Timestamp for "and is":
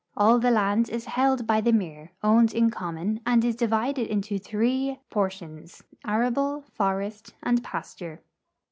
3.23-3.55